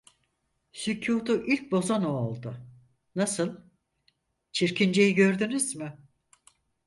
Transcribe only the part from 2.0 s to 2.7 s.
o oldu: